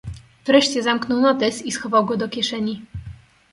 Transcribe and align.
"Wreszcie 0.45 0.83
zamknął 0.83 1.21
notes 1.21 1.65
i 1.65 1.71
schował 1.71 2.05
go 2.05 2.17
do 2.17 2.29
kieszeni." 2.29 2.81